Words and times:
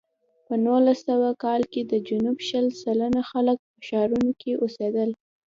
په 0.45 0.53
نولس 0.65 0.99
سوه 1.09 1.29
کال 1.43 1.61
کې 1.71 1.81
د 1.91 1.93
جنوب 2.07 2.37
شل 2.49 2.65
سلنه 2.83 3.21
خلک 3.31 3.57
په 3.71 3.79
ښارونو 3.87 4.31
کې 4.41 4.51
اوسېدل. 4.63 5.09